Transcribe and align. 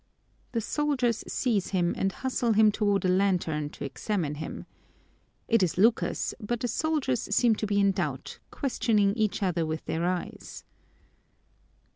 The 0.53 0.61
soldiers 0.61 1.23
seize 1.27 1.67
him 1.67 1.93
and 1.95 2.11
hustle 2.11 2.53
him 2.53 2.71
toward 2.71 3.05
a 3.05 3.07
lantern 3.07 3.69
to 3.69 3.85
examine 3.85 4.33
him. 4.33 4.65
It 5.47 5.61
is 5.61 5.77
Lucas, 5.77 6.33
but 6.39 6.61
the 6.61 6.67
soldiers 6.67 7.21
seem 7.21 7.53
to 7.57 7.67
be 7.67 7.79
in 7.79 7.91
doubt, 7.91 8.39
questioning 8.49 9.13
each 9.13 9.43
other 9.43 9.63
with 9.63 9.85
their 9.85 10.03
eyes. 10.07 10.63